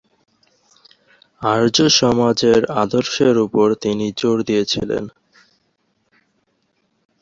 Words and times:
আর্য 1.41 1.77
সমাজের 1.99 2.61
আদর্শের 2.83 3.35
উপর 3.37 3.67
তিনি 3.83 4.05
জোর 4.17 4.37
দিয়েছিলেন। 4.43 5.03